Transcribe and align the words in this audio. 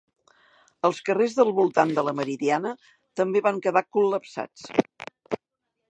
Els 0.87 1.01
carrers 1.09 1.35
del 1.39 1.51
voltant 1.59 1.93
de 1.99 2.05
la 2.07 2.13
Meridiana 2.21 2.73
també 3.25 3.47
van 3.51 3.63
quedar 3.67 3.85
col·lapsats 3.99 4.69